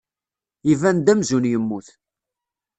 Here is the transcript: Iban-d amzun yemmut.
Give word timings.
Iban-d 0.71 1.07
amzun 1.11 1.45
yemmut. 1.51 1.87